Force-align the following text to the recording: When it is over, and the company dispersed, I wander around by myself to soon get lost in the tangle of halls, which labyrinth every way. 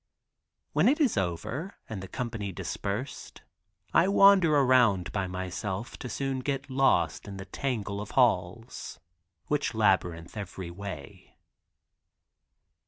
When 0.73 0.87
it 0.89 0.99
is 0.99 1.15
over, 1.15 1.75
and 1.87 2.01
the 2.01 2.07
company 2.07 2.51
dispersed, 2.51 3.43
I 3.93 4.07
wander 4.07 4.55
around 4.57 5.11
by 5.11 5.27
myself 5.27 5.95
to 5.99 6.09
soon 6.09 6.39
get 6.39 6.71
lost 6.71 7.27
in 7.27 7.37
the 7.37 7.45
tangle 7.45 8.01
of 8.01 8.09
halls, 8.17 8.99
which 9.45 9.75
labyrinth 9.75 10.35
every 10.35 10.71
way. 10.71 11.37